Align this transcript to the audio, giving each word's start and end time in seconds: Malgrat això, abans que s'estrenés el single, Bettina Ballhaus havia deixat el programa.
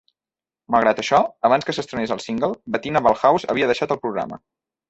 Malgrat 0.75 1.01
això, 1.03 1.19
abans 1.51 1.67
que 1.69 1.75
s'estrenés 1.79 2.13
el 2.17 2.23
single, 2.25 2.51
Bettina 2.77 3.05
Ballhaus 3.09 3.49
havia 3.55 3.73
deixat 3.75 3.95
el 3.99 4.05
programa. 4.09 4.43